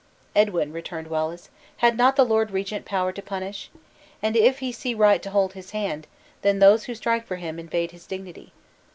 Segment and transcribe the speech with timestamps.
[0.35, 3.69] "Edwin," returned Wallace, "had not the lord regent power to punish?
[4.23, 6.07] And if he see right to hold his hand,
[6.41, 8.51] those who strike for him invade his dignity.